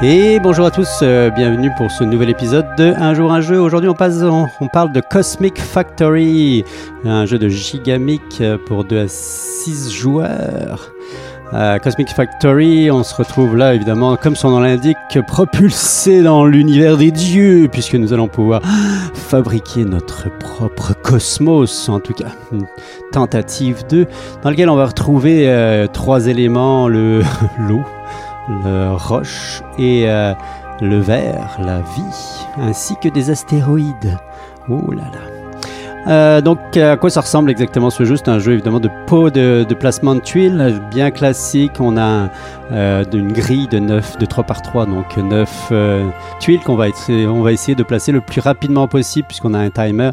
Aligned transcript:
Et 0.00 0.38
bonjour 0.38 0.66
à 0.66 0.70
tous, 0.70 1.00
euh, 1.02 1.28
bienvenue 1.30 1.72
pour 1.76 1.90
ce 1.90 2.04
nouvel 2.04 2.30
épisode 2.30 2.66
de 2.76 2.94
Un 2.98 3.14
jour 3.14 3.32
un 3.32 3.40
jeu. 3.40 3.60
Aujourd'hui 3.60 3.90
on, 3.90 3.94
passe, 3.94 4.22
on, 4.22 4.68
parle 4.68 4.92
de 4.92 5.00
Cosmic 5.00 5.60
Factory, 5.60 6.64
un 7.04 7.26
jeu 7.26 7.36
de 7.36 7.48
Gigamic 7.48 8.40
pour 8.66 8.84
2 8.84 8.96
à 8.96 9.08
6 9.08 9.90
joueurs. 9.90 10.92
Euh, 11.52 11.78
Cosmic 11.78 12.10
Factory, 12.10 12.92
on 12.92 13.02
se 13.02 13.12
retrouve 13.14 13.56
là 13.56 13.74
évidemment, 13.74 14.16
comme 14.16 14.36
son 14.36 14.50
nom 14.50 14.60
l'indique, 14.60 14.98
propulsé 15.26 16.22
dans 16.22 16.44
l'univers 16.44 16.96
des 16.96 17.10
dieux, 17.10 17.68
puisque 17.72 17.94
nous 17.94 18.12
allons 18.12 18.28
pouvoir 18.28 18.62
fabriquer 19.14 19.84
notre 19.84 20.28
propre 20.38 20.94
cosmos, 21.02 21.88
en 21.88 21.98
tout 21.98 22.12
cas 22.12 22.28
une 22.52 22.66
tentative 23.10 23.84
de, 23.88 24.06
dans 24.42 24.50
lequel 24.50 24.68
on 24.68 24.76
va 24.76 24.86
retrouver 24.86 25.48
euh, 25.48 25.86
trois 25.86 26.28
éléments, 26.28 26.86
le 26.86 27.22
l'eau, 27.58 27.80
le 27.80 27.97
roche 28.96 29.62
et 29.78 30.08
euh, 30.08 30.34
le 30.80 30.98
verre, 30.98 31.58
la 31.60 31.80
vie, 31.80 32.46
ainsi 32.58 32.94
que 32.96 33.08
des 33.08 33.30
astéroïdes. 33.30 34.18
Oh 34.68 34.90
là 34.90 35.04
là. 35.04 35.47
Euh, 36.08 36.40
donc, 36.40 36.76
à 36.76 36.96
quoi 36.96 37.10
ça 37.10 37.20
ressemble 37.20 37.50
exactement 37.50 37.90
ce 37.90 38.04
jeu? 38.04 38.16
C'est 38.16 38.28
un 38.28 38.38
jeu 38.38 38.52
évidemment 38.52 38.80
de 38.80 38.90
pot 39.06 39.30
de, 39.30 39.66
placement 39.78 40.14
de 40.14 40.20
tuiles, 40.20 40.80
bien 40.90 41.10
classique. 41.10 41.72
On 41.80 41.96
a 41.98 42.30
euh, 42.72 43.04
une 43.12 43.32
grille 43.32 43.68
de 43.68 43.78
9, 43.78 44.18
de 44.18 44.26
3 44.26 44.44
par 44.44 44.62
3, 44.62 44.86
donc 44.86 45.16
9 45.16 45.68
euh, 45.70 46.08
tuiles 46.40 46.60
qu'on 46.60 46.76
va, 46.76 46.86
on 47.08 47.42
va 47.42 47.52
essayer 47.52 47.74
de 47.74 47.82
placer 47.82 48.12
le 48.12 48.20
plus 48.20 48.40
rapidement 48.40 48.88
possible, 48.88 49.26
puisqu'on 49.28 49.54
a 49.54 49.58
un 49.58 49.70
timer 49.70 50.10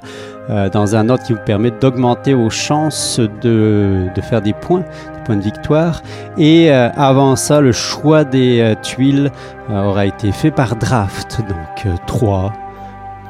dans 0.72 0.96
un 0.96 1.10
ordre 1.10 1.24
qui 1.24 1.34
vous 1.34 1.40
permet 1.44 1.72
d'augmenter 1.72 2.36
vos 2.36 2.52
chances 2.52 3.20
de, 3.20 4.06
de, 4.14 4.22
faire 4.22 4.44
des 4.44 4.54
points, 4.54 4.82
des 4.82 5.24
points 5.26 5.38
de 5.38 5.42
victoire. 5.42 6.04
Et 6.38 6.70
avant 6.70 7.36
ça, 7.36 7.62
le 7.62 7.72
choix 7.72 8.24
des 8.24 8.76
tuiles 8.84 9.32
aura 9.72 10.06
été 10.06 10.32
fait 10.32 10.52
par 10.52 10.76
draft, 10.76 11.42
donc 11.50 11.98
3 12.06 12.54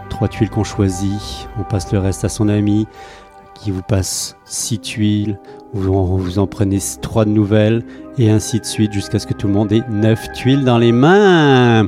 trois 0.10 0.28
tuiles 0.28 0.50
qu'on 0.50 0.64
choisit, 0.64 1.48
on 1.60 1.64
passe 1.64 1.92
le 1.92 2.00
reste 2.00 2.26
à 2.26 2.30
son 2.30 2.50
ami 2.50 2.88
qui 3.54 3.72
vous 3.72 3.82
passe 3.82 4.38
six 4.46 4.80
tuiles, 4.80 5.40
vous 5.74 6.40
en 6.40 6.48
prenez 6.48 6.80
trois 7.02 7.26
de 7.26 7.32
nouvelles 7.32 7.84
et 8.18 8.30
ainsi 8.30 8.60
de 8.60 8.66
suite 8.66 8.94
jusqu'à 8.94 9.20
ce 9.20 9.28
que 9.28 9.34
tout 9.34 9.48
le 9.48 9.54
monde 9.54 9.72
ait 9.72 9.84
neuf 9.90 10.32
tuiles 10.34 10.64
dans 10.64 10.78
les 10.78 10.92
mains. 10.92 11.88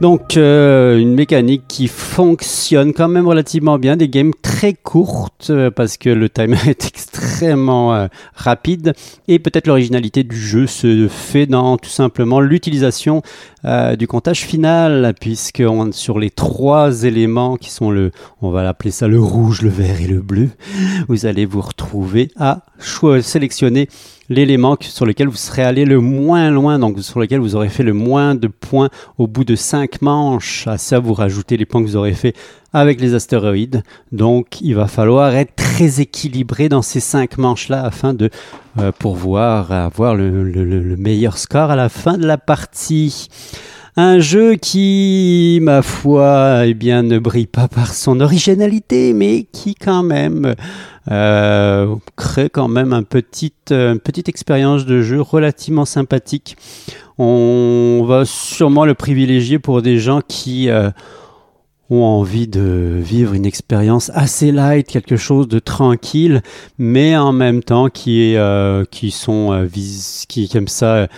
Donc 0.00 0.36
euh, 0.36 0.98
une 0.98 1.14
mécanique 1.14 1.64
qui 1.68 1.88
fonctionne 1.88 2.92
quand 2.92 3.08
même 3.08 3.26
relativement 3.26 3.78
bien, 3.78 3.96
des 3.96 4.10
games 4.10 4.32
très 4.42 4.74
courtes 4.74 5.48
euh, 5.48 5.70
parce 5.70 5.96
que 5.96 6.10
le 6.10 6.28
timer 6.28 6.58
est 6.66 6.86
extrêmement 6.86 7.94
euh, 7.94 8.06
rapide. 8.34 8.92
Et 9.26 9.38
peut-être 9.38 9.66
l'originalité 9.66 10.22
du 10.22 10.36
jeu 10.36 10.66
se 10.66 11.08
fait 11.08 11.46
dans 11.46 11.78
tout 11.78 11.88
simplement 11.88 12.40
l'utilisation 12.40 13.22
du 13.98 14.06
comptage 14.06 14.42
final 14.42 15.12
puisque 15.20 15.62
sur 15.90 16.18
les 16.18 16.30
trois 16.30 17.02
éléments 17.02 17.56
qui 17.56 17.70
sont 17.70 17.90
le, 17.90 18.12
on 18.40 18.50
va 18.50 18.62
l'appeler 18.62 18.92
ça 18.92 19.08
le 19.08 19.20
rouge, 19.20 19.62
le 19.62 19.70
vert 19.70 20.00
et 20.00 20.06
le 20.06 20.20
bleu, 20.20 20.50
vous 21.08 21.26
allez 21.26 21.46
vous 21.46 21.60
retrouver 21.60 22.30
à 22.36 22.62
sélectionner 23.22 23.88
l'élément 24.28 24.76
sur 24.80 25.06
lequel 25.06 25.28
vous 25.28 25.36
serez 25.36 25.62
allé 25.62 25.84
le 25.84 26.00
moins 26.00 26.50
loin, 26.50 26.78
donc 26.78 27.00
sur 27.00 27.20
lequel 27.20 27.40
vous 27.40 27.56
aurez 27.56 27.68
fait 27.68 27.82
le 27.82 27.92
moins 27.92 28.34
de 28.34 28.48
points 28.48 28.88
au 29.18 29.26
bout 29.26 29.44
de 29.44 29.54
5 29.54 30.02
manches. 30.02 30.66
À 30.66 30.78
ça, 30.78 30.98
vous 30.98 31.14
rajoutez 31.14 31.56
les 31.56 31.64
points 31.66 31.82
que 31.82 31.86
vous 31.86 31.96
aurez 31.96 32.14
fait 32.14 32.34
avec 32.72 33.00
les 33.00 33.14
astéroïdes. 33.14 33.82
Donc, 34.12 34.60
il 34.60 34.74
va 34.74 34.86
falloir 34.86 35.34
être 35.34 35.54
très 35.54 36.00
équilibré 36.00 36.68
dans 36.68 36.82
ces 36.82 37.00
5 37.00 37.38
manches-là 37.38 37.84
afin 37.84 38.14
de 38.14 38.30
euh, 38.78 38.92
pouvoir 38.92 39.72
avoir 39.72 40.14
le, 40.14 40.44
le 40.44 40.96
meilleur 40.96 41.38
score 41.38 41.70
à 41.70 41.76
la 41.76 41.88
fin 41.88 42.18
de 42.18 42.26
la 42.26 42.38
partie. 42.38 43.28
Un 43.98 44.18
jeu 44.18 44.56
qui, 44.56 45.58
ma 45.62 45.80
foi, 45.80 46.66
eh 46.66 46.74
bien, 46.74 47.02
ne 47.02 47.18
brille 47.18 47.46
pas 47.46 47.66
par 47.66 47.94
son 47.94 48.20
originalité, 48.20 49.14
mais 49.14 49.46
qui 49.50 49.74
quand 49.74 50.02
même 50.02 50.54
euh, 51.10 51.94
crée 52.14 52.50
quand 52.50 52.68
même 52.68 52.92
un 52.92 53.04
euh, 53.70 53.92
une 53.94 54.00
petite 54.00 54.28
expérience 54.28 54.84
de 54.84 55.00
jeu 55.00 55.22
relativement 55.22 55.86
sympathique. 55.86 56.58
On 57.16 58.04
va 58.06 58.26
sûrement 58.26 58.84
le 58.84 58.92
privilégier 58.92 59.58
pour 59.58 59.80
des 59.80 59.98
gens 59.98 60.20
qui 60.28 60.68
ont 61.90 62.02
envie 62.02 62.48
de 62.48 62.98
vivre 63.00 63.34
une 63.34 63.46
expérience 63.46 64.10
assez 64.14 64.52
light, 64.52 64.86
quelque 64.86 65.16
chose 65.16 65.48
de 65.48 65.58
tranquille, 65.58 66.42
mais 66.78 67.16
en 67.16 67.32
même 67.32 67.62
temps 67.62 67.88
qui, 67.88 68.22
est, 68.22 68.90
qui 68.90 69.10
sont 69.10 69.68
qui 70.28 70.50
aiment 70.54 70.68
ça 70.68 71.08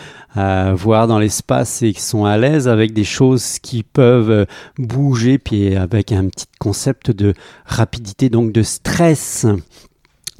voir 0.74 1.06
dans 1.06 1.18
l'espace 1.18 1.82
et 1.82 1.92
qui 1.92 2.02
sont 2.02 2.24
à 2.24 2.36
l'aise 2.36 2.68
avec 2.68 2.92
des 2.92 3.04
choses 3.04 3.58
qui 3.58 3.82
peuvent 3.82 4.30
euh, 4.30 4.44
bouger, 4.78 5.38
puis 5.38 5.74
avec 5.74 6.12
un 6.12 6.28
petit 6.28 6.46
concept 6.58 7.10
de 7.10 7.34
rapidité, 7.64 8.28
donc 8.28 8.52
de 8.52 8.62
stress. 8.62 9.46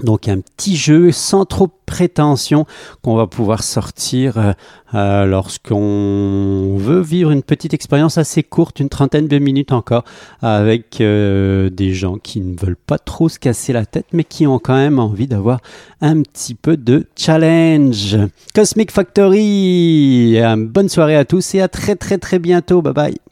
Donc 0.03 0.29
un 0.29 0.39
petit 0.41 0.77
jeu 0.77 1.11
sans 1.11 1.45
trop 1.45 1.67
de 1.67 1.73
prétention 1.85 2.67
qu'on 3.03 3.17
va 3.17 3.27
pouvoir 3.27 3.65
sortir 3.65 4.39
euh, 4.39 4.53
euh, 4.95 5.25
lorsqu'on 5.25 6.77
veut 6.77 7.01
vivre 7.01 7.33
une 7.33 7.43
petite 7.43 7.75
expérience 7.75 8.17
assez 8.17 8.45
courte, 8.45 8.79
une 8.79 8.91
trentaine 8.91 9.27
de 9.27 9.39
minutes 9.39 9.73
encore, 9.73 10.05
avec 10.41 11.01
euh, 11.01 11.69
des 11.69 11.93
gens 11.95 12.17
qui 12.17 12.41
ne 12.41 12.57
veulent 12.57 12.77
pas 12.77 12.99
trop 12.99 13.29
se 13.29 13.41
casser 13.41 13.73
la 13.73 13.87
tête, 13.87 14.07
mais 14.13 14.23
qui 14.23 14.47
ont 14.47 14.61
quand 14.61 14.77
même 14.77 15.01
envie 15.01 15.27
d'avoir 15.27 15.61
un 16.01 16.23
petit 16.23 16.55
peu 16.55 16.77
de 16.77 17.07
challenge. 17.17 18.17
Cosmic 18.55 18.93
Factory, 18.93 20.39
bonne 20.59 20.89
soirée 20.89 21.17
à 21.17 21.25
tous 21.25 21.57
et 21.57 21.61
à 21.61 21.67
très 21.67 21.97
très 21.97 22.19
très 22.19 22.39
bientôt. 22.39 22.83
Bye 22.83 22.95
bye. 22.95 23.28